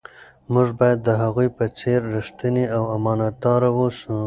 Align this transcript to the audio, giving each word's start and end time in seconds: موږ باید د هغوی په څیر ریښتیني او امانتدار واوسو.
موږ 0.53 0.67
باید 0.79 0.99
د 1.03 1.09
هغوی 1.21 1.47
په 1.57 1.63
څیر 1.77 1.99
ریښتیني 2.15 2.65
او 2.75 2.83
امانتدار 2.97 3.61
واوسو. 3.71 4.15